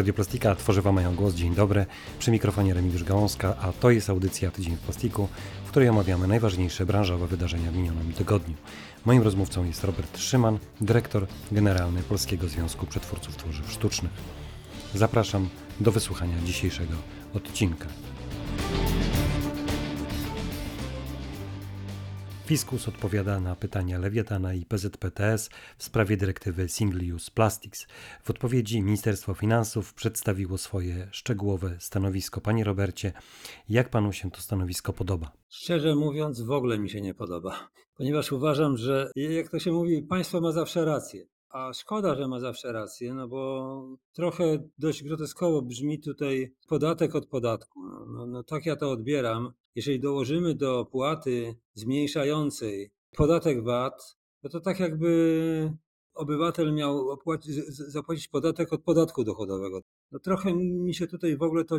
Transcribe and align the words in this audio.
Radioplastika, 0.00 0.54
tworzywa 0.54 0.92
mają 0.92 1.14
głos. 1.14 1.34
Dzień 1.34 1.54
dobry. 1.54 1.86
Przy 2.18 2.30
mikrofonie 2.30 2.74
Remigiusz 2.74 3.04
Gałązka, 3.04 3.56
a 3.56 3.72
to 3.72 3.90
jest 3.90 4.10
audycja 4.10 4.50
Tydzień 4.50 4.76
w 4.76 4.80
Plastiku, 4.80 5.28
w 5.64 5.68
której 5.70 5.88
omawiamy 5.88 6.26
najważniejsze 6.26 6.86
branżowe 6.86 7.26
wydarzenia 7.26 7.70
w 7.70 7.76
minionym 7.76 8.12
tygodniu. 8.12 8.54
Moim 9.04 9.22
rozmówcą 9.22 9.64
jest 9.64 9.84
Robert 9.84 10.18
Szyman, 10.18 10.58
dyrektor 10.80 11.26
generalny 11.52 12.02
Polskiego 12.02 12.48
Związku 12.48 12.86
Przetwórców 12.86 13.36
Tworzyw 13.36 13.72
Sztucznych. 13.72 14.12
Zapraszam 14.94 15.48
do 15.80 15.92
wysłuchania 15.92 16.34
dzisiejszego 16.44 16.94
odcinka. 17.34 17.86
Fiskus 22.50 22.88
odpowiada 22.88 23.40
na 23.40 23.56
pytania 23.56 23.98
Lewiatana 23.98 24.54
i 24.54 24.64
PZPTS 24.64 25.50
w 25.78 25.84
sprawie 25.84 26.16
dyrektywy 26.16 26.68
Single 26.68 27.14
Use 27.14 27.30
Plastics. 27.34 27.86
W 28.22 28.30
odpowiedzi 28.30 28.82
Ministerstwo 28.82 29.34
Finansów 29.34 29.94
przedstawiło 29.94 30.58
swoje 30.58 31.08
szczegółowe 31.12 31.76
stanowisko. 31.80 32.40
Panie 32.40 32.64
Robercie, 32.64 33.12
jak 33.68 33.90
panu 33.90 34.12
się 34.12 34.30
to 34.30 34.40
stanowisko 34.40 34.92
podoba? 34.92 35.32
Szczerze 35.48 35.94
mówiąc, 35.94 36.40
w 36.40 36.50
ogóle 36.50 36.78
mi 36.78 36.90
się 36.90 37.00
nie 37.00 37.14
podoba, 37.14 37.70
ponieważ 37.96 38.32
uważam, 38.32 38.76
że 38.76 39.10
jak 39.16 39.48
to 39.48 39.58
się 39.58 39.72
mówi, 39.72 40.02
państwo 40.02 40.40
ma 40.40 40.52
zawsze 40.52 40.84
rację. 40.84 41.26
A 41.50 41.72
szkoda, 41.72 42.14
że 42.14 42.28
ma 42.28 42.40
zawsze 42.40 42.72
rację, 42.72 43.14
no 43.14 43.28
bo 43.28 43.98
trochę 44.12 44.58
dość 44.78 45.02
groteskowo 45.02 45.62
brzmi 45.62 46.00
tutaj 46.00 46.54
podatek 46.68 47.14
od 47.14 47.26
podatku. 47.26 47.80
No, 47.82 48.06
no, 48.06 48.26
no 48.26 48.42
tak 48.42 48.66
ja 48.66 48.76
to 48.76 48.90
odbieram. 48.90 49.52
Jeżeli 49.74 50.00
dołożymy 50.00 50.54
do 50.54 50.78
opłaty 50.78 51.54
zmniejszającej 51.74 52.90
podatek 53.16 53.64
VAT, 53.64 54.16
no 54.42 54.50
to 54.50 54.60
tak 54.60 54.80
jakby 54.80 55.72
obywatel 56.14 56.74
miał 56.74 57.18
zapłacić 57.68 58.28
podatek 58.28 58.72
od 58.72 58.82
podatku 58.82 59.24
dochodowego. 59.24 59.80
No 60.12 60.18
trochę 60.18 60.54
mi 60.54 60.94
się 60.94 61.06
tutaj 61.06 61.36
w 61.36 61.42
ogóle 61.42 61.64
to 61.64 61.78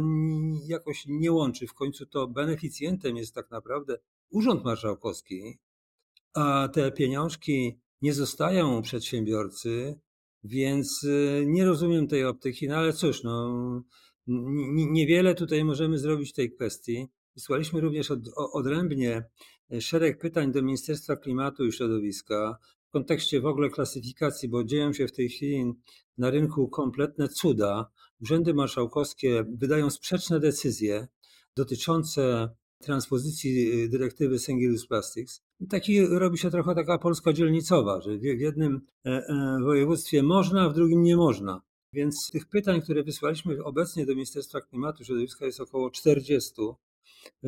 jakoś 0.68 1.06
nie 1.08 1.32
łączy. 1.32 1.68
W 1.68 1.74
końcu 1.74 2.06
to 2.06 2.28
beneficjentem 2.28 3.18
jest 3.18 3.36
tak 3.36 3.52
naprawdę 3.52 3.98
Urząd 4.30 4.64
Marszałkowski, 4.64 5.60
a 6.34 6.70
te 6.74 6.92
pieniążki 6.92 7.80
nie 8.02 8.14
zostają 8.14 8.82
przedsiębiorcy, 8.82 10.00
więc 10.44 11.04
y, 11.04 11.46
nie 11.48 11.66
rozumiem 11.66 12.08
tej 12.08 12.26
optyki, 12.26 12.68
no 12.68 12.76
ale 12.76 12.94
cóż, 12.94 13.24
no, 13.24 13.84
niewiele 14.92 15.36
tutaj 15.36 15.66
możemy 15.66 15.98
zrobić 15.98 16.30
w 16.30 16.36
tej 16.36 16.52
kwestii. 16.52 17.08
Wysłaliśmy 17.36 17.82
również 17.82 18.12
od, 18.12 18.20
odrębnie 18.36 19.24
e, 19.72 19.82
szereg 19.82 20.20
pytań 20.20 20.52
do 20.52 20.62
Ministerstwa 20.62 21.16
Klimatu 21.16 21.66
i 21.66 21.72
Środowiska 21.72 22.58
w 22.88 22.92
kontekście 22.92 23.42
w 23.42 23.46
ogóle 23.46 23.70
klasyfikacji, 23.70 24.50
bo 24.50 24.64
dzieją 24.64 24.94
się 24.94 25.08
w 25.08 25.12
tej 25.12 25.30
chwili 25.30 25.74
na 26.18 26.30
rynku 26.30 26.68
kompletne 26.68 27.28
cuda. 27.28 27.92
Urzędy 28.22 28.54
marszałkowskie 28.54 29.46
wydają 29.58 29.90
sprzeczne 29.90 30.40
decyzje 30.40 31.08
dotyczące 31.56 32.50
transpozycji 32.82 33.84
y, 33.84 33.90
dyrektywy 33.90 34.40
Single 34.40 34.74
Use 34.74 34.88
Plastics. 34.88 35.42
Taki 35.70 36.08
robi 36.08 36.38
się 36.38 36.52
trochę 36.52 36.76
taka 36.76 36.98
Polska 36.98 37.34
dzielnicowa, 37.34 38.02
że 38.02 38.18
w 38.18 38.24
jednym 38.24 38.82
e, 39.06 39.10
e, 39.10 39.58
województwie 39.64 40.24
można, 40.24 40.70
w 40.70 40.74
drugim 40.74 41.04
nie 41.04 41.18
można. 41.18 41.62
Więc 41.94 42.30
tych 42.32 42.50
pytań, 42.50 42.82
które 42.82 43.04
wysłaliśmy 43.04 43.64
obecnie 43.64 44.06
do 44.06 44.16
Ministerstwa 44.16 44.62
Klimatu 44.62 45.04
i 45.04 45.06
Środowiska 45.06 45.46
jest 45.46 45.60
około 45.60 45.92
40. 45.92 46.54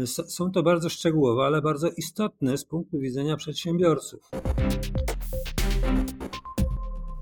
Są 0.06 0.52
to 0.52 0.64
bardzo 0.64 0.90
szczegółowe, 0.90 1.44
ale 1.44 1.62
bardzo 1.62 1.90
istotne 1.98 2.58
z 2.58 2.66
punktu 2.66 3.00
widzenia 3.00 3.38
przedsiębiorców. 3.38 4.30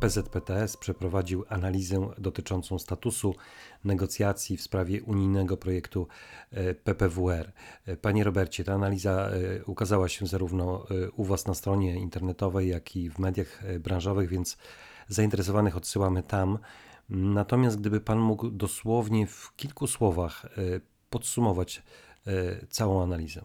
PZPTS 0.02 0.78
przeprowadził 0.78 1.46
analizę 1.50 2.10
dotyczącą 2.18 2.80
statusu 2.80 3.36
negocjacji 3.84 4.58
w 4.58 4.62
sprawie 4.62 5.04
unijnego 5.04 5.58
projektu 5.58 6.08
e, 6.52 6.74
PPWR. 6.74 7.52
E, 7.86 7.98
panie 7.98 8.24
Robercie, 8.24 8.64
ta 8.64 8.74
analiza 8.74 9.30
e, 9.30 9.64
ukazała 9.66 10.10
się 10.10 10.28
zarówno 10.28 10.86
u 11.16 11.24
Was 11.24 11.48
na 11.48 11.54
stronie 11.54 11.96
internetowej, 11.96 12.70
jak 12.70 12.96
i 12.96 13.10
w 13.10 13.20
mediach 13.20 13.64
branżowych, 13.80 14.30
więc 14.30 14.58
zainteresowanych 15.08 15.78
odsyłamy 15.78 16.24
tam. 16.24 16.58
Natomiast 17.10 17.80
gdyby 17.80 18.02
Pan 18.02 18.20
mógł 18.20 18.50
dosłownie 18.50 19.28
w 19.28 19.56
kilku 19.56 19.88
słowach 19.88 20.46
podsumować 21.10 21.84
całą 22.70 23.04
analizę. 23.04 23.42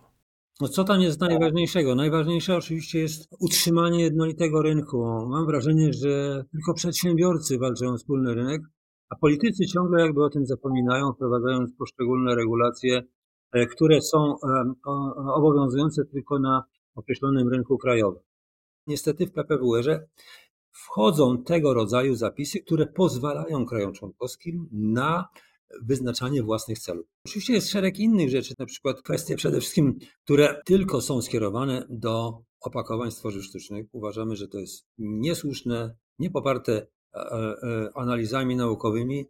No 0.60 0.68
co 0.68 0.84
tam 0.84 1.00
jest 1.00 1.20
najważniejszego? 1.20 1.94
Najważniejsze 1.94 2.56
oczywiście 2.56 2.98
jest 2.98 3.28
utrzymanie 3.40 4.00
jednolitego 4.00 4.62
rynku. 4.62 5.26
Mam 5.28 5.46
wrażenie, 5.46 5.92
że 5.92 6.44
tylko 6.52 6.74
przedsiębiorcy 6.74 7.58
walczą 7.58 7.92
o 7.92 7.96
wspólny 7.96 8.34
rynek, 8.34 8.62
a 9.08 9.16
politycy 9.16 9.66
ciągle 9.66 10.00
jakby 10.00 10.24
o 10.24 10.30
tym 10.30 10.46
zapominają, 10.46 11.12
wprowadzając 11.12 11.76
poszczególne 11.78 12.34
regulacje, 12.34 13.02
e, 13.52 13.66
które 13.66 14.00
są 14.00 14.18
e, 14.18 14.74
obowiązujące 15.34 16.04
tylko 16.04 16.38
na 16.38 16.64
określonym 16.94 17.48
rynku 17.48 17.78
krajowym. 17.78 18.22
Niestety 18.86 19.26
w 19.26 19.32
PPWR-ze 19.32 20.08
wchodzą 20.72 21.42
tego 21.42 21.74
rodzaju 21.74 22.14
zapisy, 22.14 22.60
które 22.60 22.86
pozwalają 22.86 23.66
krajom 23.66 23.92
członkowskim 23.92 24.68
na 24.72 25.28
wyznaczanie 25.82 26.42
własnych 26.42 26.78
celów. 26.78 27.06
Oczywiście 27.26 27.52
jest 27.52 27.70
szereg 27.70 27.98
innych 27.98 28.30
rzeczy, 28.30 28.54
na 28.58 28.66
przykład 28.66 29.02
kwestie 29.02 29.36
przede 29.36 29.60
wszystkim, 29.60 29.98
które 30.24 30.60
tylko 30.64 31.00
są 31.00 31.22
skierowane 31.22 31.86
do 31.90 32.42
opakowań 32.60 33.10
stworzyw 33.10 33.44
sztucznych. 33.44 33.86
Uważamy, 33.92 34.36
że 34.36 34.48
to 34.48 34.58
jest 34.58 34.86
niesłuszne, 34.98 35.96
niepoparte 36.18 36.86
e, 37.14 37.18
e, 37.18 37.90
analizami 37.94 38.56
naukowymi 38.56 39.26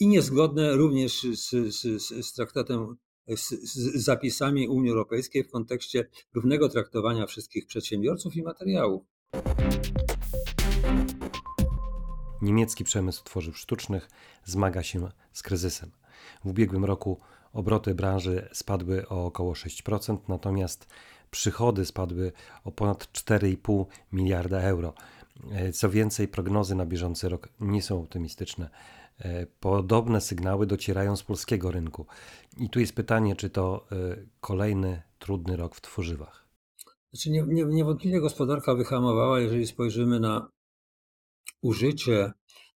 i 0.00 0.08
niezgodne 0.08 0.76
również 0.76 1.22
z, 1.22 1.74
z, 1.74 2.02
z 2.26 2.32
traktatem, 2.32 2.96
z, 3.36 3.48
z 3.48 4.04
zapisami 4.04 4.68
Unii 4.68 4.90
Europejskiej 4.90 5.44
w 5.44 5.50
kontekście 5.50 6.08
równego 6.34 6.68
traktowania 6.68 7.26
wszystkich 7.26 7.66
przedsiębiorców 7.66 8.36
i 8.36 8.42
materiałów. 8.42 9.02
Niemiecki 12.42 12.84
przemysł 12.84 13.24
tworzyw 13.24 13.58
sztucznych 13.58 14.08
zmaga 14.44 14.82
się 14.82 15.08
z 15.32 15.42
kryzysem. 15.42 15.90
W 16.44 16.48
ubiegłym 16.48 16.84
roku 16.84 17.20
obroty 17.52 17.94
branży 17.94 18.48
spadły 18.52 19.08
o 19.08 19.26
około 19.26 19.52
6%, 19.52 20.18
natomiast 20.28 20.86
przychody 21.30 21.84
spadły 21.84 22.32
o 22.64 22.72
ponad 22.72 23.04
4,5 23.12 23.84
miliarda 24.12 24.60
euro. 24.60 24.94
Co 25.72 25.90
więcej, 25.90 26.28
prognozy 26.28 26.74
na 26.74 26.86
bieżący 26.86 27.28
rok 27.28 27.48
nie 27.60 27.82
są 27.82 28.00
optymistyczne. 28.00 28.70
Podobne 29.60 30.20
sygnały 30.20 30.66
docierają 30.66 31.16
z 31.16 31.22
polskiego 31.22 31.70
rynku. 31.70 32.06
I 32.58 32.70
tu 32.70 32.80
jest 32.80 32.94
pytanie, 32.94 33.36
czy 33.36 33.50
to 33.50 33.86
e, 33.92 33.96
kolejny 34.40 35.02
trudny 35.18 35.56
rok 35.56 35.74
w 35.74 35.80
tworzywach. 35.80 36.46
Znaczy 37.12 37.30
nie, 37.30 37.42
nie, 37.42 37.64
niewątpliwie 37.64 38.20
gospodarka 38.20 38.74
wyhamowała, 38.74 39.40
jeżeli 39.40 39.66
spojrzymy 39.66 40.20
na 40.20 40.48
użycie 41.62 42.32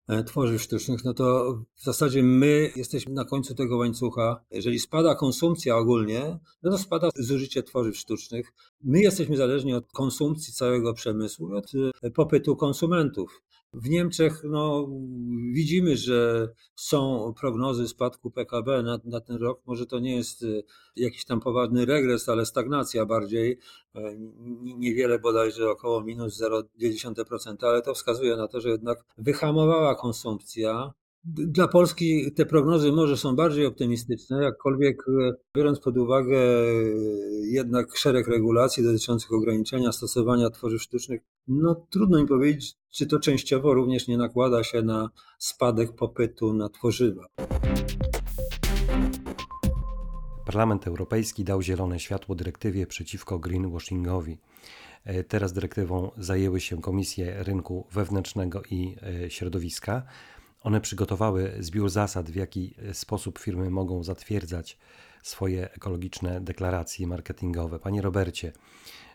e, 0.07 0.23
tworzyw 0.23 0.61
sztucznych, 0.61 1.03
no 1.03 1.13
to 1.13 1.57
w 1.75 1.83
zasadzie 1.83 2.23
my 2.23 2.71
jesteśmy 2.75 3.13
na 3.13 3.25
końcu 3.25 3.55
tego 3.55 3.77
łańcucha. 3.77 4.43
Jeżeli 4.51 4.79
spada 4.79 5.15
konsumpcja 5.15 5.77
ogólnie, 5.77 6.39
no 6.63 6.71
to 6.71 6.77
spada 6.77 7.09
zużycie 7.15 7.63
tworzyw 7.63 7.97
sztucznych. 7.97 8.53
My 8.83 9.01
jesteśmy 9.01 9.37
zależni 9.37 9.73
od 9.73 9.91
konsumpcji 9.91 10.53
całego 10.53 10.93
przemysłu, 10.93 11.55
od 11.55 11.71
e, 12.03 12.11
popytu 12.11 12.55
konsumentów. 12.55 13.41
W 13.73 13.89
Niemczech 13.89 14.41
no, 14.43 14.87
widzimy, 15.51 15.97
że 15.97 16.49
są 16.75 17.33
prognozy 17.39 17.87
spadku 17.87 18.31
PKB 18.31 18.83
na, 18.83 18.99
na, 19.05 19.21
ten 19.21 19.35
rok. 19.35 19.61
Może 19.65 19.85
to 19.85 19.99
nie 19.99 20.15
jest 20.15 20.43
y, 20.43 20.63
jakiś 20.95 21.25
tam 21.25 21.39
poważny 21.39 21.85
regres, 21.85 22.29
ale 22.29 22.45
stagnacja 22.45 23.05
bardziej. 23.05 23.59
E, 23.95 24.15
niewiele 24.77 25.19
bodajże 25.19 25.69
około 25.69 26.03
minus 26.03 26.41
0,2%, 26.41 27.55
ale 27.61 27.81
to 27.81 27.93
wskazuje 27.93 28.37
na 28.37 28.47
to, 28.47 28.61
że 28.61 28.69
jednak 28.69 29.05
wyhamowała 29.17 29.95
konsumpcja. 29.95 30.93
Dla 31.25 31.67
Polski 31.67 32.31
te 32.35 32.45
prognozy 32.45 32.91
może 32.91 33.17
są 33.17 33.35
bardziej 33.35 33.65
optymistyczne, 33.65 34.43
jakkolwiek 34.43 35.03
e, 35.07 35.33
biorąc 35.55 35.79
pod 35.79 35.97
uwagę 35.97 36.37
e, 36.37 36.73
jednak 37.51 37.97
szereg 37.97 38.27
regulacji 38.27 38.83
dotyczących 38.83 39.33
ograniczenia 39.33 39.91
stosowania 39.91 40.49
tworzyw 40.49 40.81
sztucznych, 40.81 41.21
no 41.47 41.87
trudno 41.89 42.21
mi 42.21 42.27
powiedzieć, 42.27 42.75
czy 42.89 43.07
to 43.07 43.19
częściowo 43.19 43.73
również 43.73 44.07
nie 44.07 44.17
nakłada 44.17 44.63
się 44.63 44.81
na 44.81 45.09
spadek 45.37 45.95
popytu 45.95 46.53
na 46.53 46.69
tworzywa. 46.69 47.27
Parlament 50.45 50.87
Europejski 50.87 51.43
dał 51.43 51.61
zielone 51.61 51.99
światło 51.99 52.35
dyrektywie 52.35 52.87
przeciwko 52.87 53.39
greenwashingowi. 53.39 54.37
E, 55.03 55.23
teraz 55.23 55.53
dyrektywą 55.53 56.11
zajęły 56.17 56.59
się 56.59 56.81
Komisje 56.81 57.43
Rynku 57.43 57.87
Wewnętrznego 57.91 58.61
i 58.71 58.95
Środowiska. 59.29 60.03
One 60.61 60.81
przygotowały 60.81 61.53
zbiór 61.59 61.89
zasad, 61.89 62.31
w 62.31 62.35
jaki 62.35 62.75
sposób 62.93 63.39
firmy 63.39 63.69
mogą 63.69 64.03
zatwierdzać 64.03 64.77
swoje 65.23 65.73
ekologiczne 65.73 66.41
deklaracje 66.41 67.07
marketingowe. 67.07 67.79
Panie 67.79 68.01
Robercie, 68.01 68.53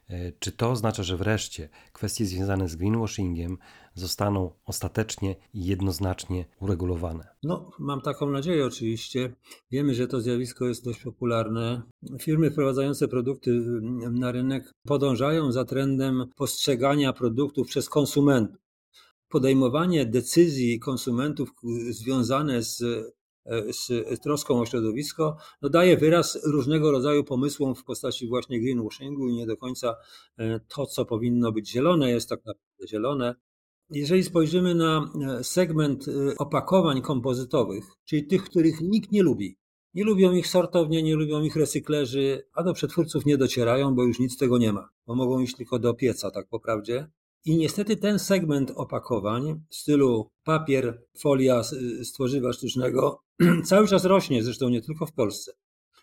E, 0.09 0.33
Czy 0.39 0.53
to 0.53 0.71
oznacza, 0.71 1.03
że 1.03 1.17
wreszcie 1.17 1.69
kwestie 1.93 2.27
związane 2.27 2.69
z 2.69 2.77
greenwashingiem 2.77 3.59
zostaną 3.95 4.51
ostatecznie 4.65 5.37
i 5.55 5.65
jednoznacznie 5.65 6.45
uregulowane? 6.61 7.29
No, 7.43 7.71
mam 7.79 8.01
taką 8.01 8.31
nadzieję 8.31 8.67
oczywiście. 8.67 9.35
Wiemy, 9.71 9.95
że 9.95 10.07
to 10.07 10.21
zjawisko 10.21 10.65
jest 10.65 10.85
dość 10.85 11.03
popularne. 11.03 11.83
Firmy 12.21 12.51
wprowadzające 12.51 13.09
produkty 13.09 13.51
mm, 13.51 14.19
na 14.19 14.33
rynek 14.33 14.73
podążają 14.87 15.53
za 15.53 15.65
trendem 15.65 16.25
postrzegania 16.37 17.13
produktów 17.13 17.69
przez 17.69 17.89
konsumentów. 17.89 18.64
Podejmowanie 19.35 20.07
decyzji 20.07 20.79
konsumentów 20.79 21.51
związane 21.91 22.63
z, 22.63 22.83
e, 23.47 23.73
z 23.73 24.21
troską 24.23 24.61
o 24.61 24.67
środowisko 24.67 25.37
no 25.63 25.69
daje 25.69 25.97
wyraz 25.97 26.39
różnego 26.45 26.91
rodzaju 26.91 27.25
pomysłom 27.25 27.75
w 27.75 27.85
postaci 27.85 28.29
właśnie 28.29 28.61
greenwashingu 28.61 29.29
i 29.29 29.35
nie 29.35 29.47
do 29.47 29.57
końca 29.57 29.97
e, 30.39 30.61
to, 30.69 30.87
co 30.87 31.05
powinno 31.05 31.53
być 31.53 31.71
zielone, 31.71 32.11
jest 32.11 32.29
tak 32.29 32.39
naprawdę 32.47 32.89
zielone. 32.89 33.35
Jeżeli 33.91 34.25
spojrzymy 34.25 34.75
na 34.75 35.11
e, 35.39 35.45
segment 35.45 36.07
opakowań 36.39 37.03
kompozytowych, 37.03 37.85
czyli 38.05 38.27
tych, 38.27 38.45
których 38.45 38.81
nikt 38.81 39.13
nie 39.13 39.23
lubi, 39.23 39.59
nie 39.95 40.05
lubią 40.05 40.33
ich 40.33 40.47
sortownie, 40.47 41.03
nie 41.03 41.15
lubią 41.15 41.43
ich 41.43 41.57
recyklerzy, 41.57 42.47
a 42.53 42.63
do 42.63 42.75
przetwórców 42.75 43.27
nie 43.27 43.39
docierają, 43.39 43.95
bo 43.95 44.05
już 44.05 44.19
nic 44.19 44.35
z 44.35 44.37
tego 44.37 44.59
nie 44.59 44.73
ma, 44.73 44.89
bo 45.07 45.15
mogą 45.15 45.41
iść 45.41 45.57
tylko 45.57 45.79
do 45.79 45.95
pieca, 45.95 46.31
tak 46.31 46.49
po 46.49 46.61
prawdzie. 46.61 47.09
I 47.47 47.57
niestety 47.57 47.97
ten 47.97 48.19
segment 48.19 48.73
opakowań 48.77 49.61
w 49.71 49.75
stylu 49.75 50.31
papier, 50.45 51.03
folia 51.19 51.63
z, 51.63 52.13
tworzywa 52.13 52.53
sztucznego 52.53 53.23
cały 53.65 53.89
czas 53.89 54.05
rośnie, 54.05 54.43
zresztą 54.43 54.69
nie 54.69 54.83
tylko 54.83 55.07
w 55.07 55.13
Polsce. 55.13 55.53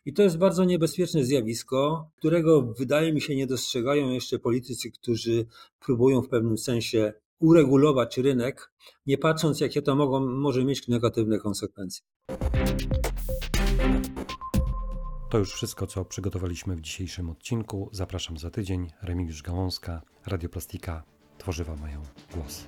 I 0.06 0.14
to 0.14 0.24
jest 0.24 0.38
bardzo 0.38 0.64
niebezpieczne 0.64 1.24
zjawisko, 1.24 2.10
którego 2.18 2.62
wydaje 2.62 3.14
mi 3.14 3.22
się 3.22 3.36
nie 3.36 3.48
dostrzegają 3.48 4.10
jeszcze 4.10 4.40
politycy, 4.40 4.92
którzy 4.92 5.46
próbują 5.80 6.22
w 6.22 6.30
pewnym 6.30 6.58
sensie 6.58 7.14
uregulować 7.40 8.18
rynek, 8.18 8.72
nie 9.06 9.18
patrząc, 9.18 9.60
jakie 9.60 9.82
to 9.82 9.96
mogą, 9.96 10.20
może 10.20 10.66
mieć 10.66 10.88
negatywne 10.88 11.40
konsekwencje. 11.40 12.06
To 15.30 15.38
już 15.38 15.54
wszystko, 15.54 15.88
co 15.88 16.06
przygotowaliśmy 16.06 16.76
w 16.76 16.82
dzisiejszym 16.82 17.30
odcinku. 17.30 17.90
Zapraszam 17.92 18.38
za 18.38 18.50
tydzień. 18.50 18.92
Remigiusz 19.02 19.42
Gałązka, 19.42 20.02
Radioplastika. 20.26 21.11
Tworzywa 21.42 21.76
mają 21.76 22.02
głos. 22.36 22.64